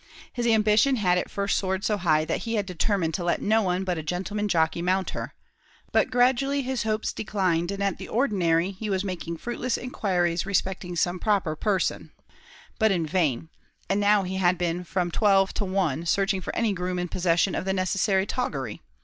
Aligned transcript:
His 0.33 0.47
ambition 0.47 0.95
had 0.95 1.19
at 1.19 1.29
first 1.29 1.59
soared 1.59 1.85
so 1.85 1.95
high 1.97 2.25
that 2.25 2.39
he 2.39 2.55
had 2.55 2.65
determined 2.65 3.13
to 3.13 3.23
let 3.23 3.39
no 3.39 3.61
one 3.61 3.83
but 3.83 3.99
a 3.99 4.01
gentleman 4.01 4.47
jockey 4.47 4.81
mount 4.81 5.11
her; 5.11 5.35
but 5.91 6.09
gradually 6.09 6.63
his 6.63 6.81
hopes 6.81 7.13
declined, 7.13 7.69
and 7.69 7.83
at 7.83 7.99
the 7.99 8.07
ordinary 8.07 8.71
he 8.71 8.89
was 8.89 9.03
making 9.03 9.37
fruitless 9.37 9.77
inquiries 9.77 10.43
respecting 10.43 10.95
some 10.95 11.19
proper 11.19 11.55
person; 11.55 12.09
but 12.79 12.91
in 12.91 13.05
vain, 13.05 13.49
and 13.91 13.99
now 13.99 14.23
he 14.23 14.37
had 14.37 14.57
been 14.57 14.83
from 14.83 15.11
twelve 15.11 15.53
to 15.53 15.65
one 15.65 16.07
searching 16.07 16.41
for 16.41 16.55
any 16.55 16.73
groom 16.73 16.97
in 16.97 17.07
possession 17.07 17.53
of 17.53 17.65
the 17.65 17.71
necessary 17.71 18.25
toggery. 18.25 18.81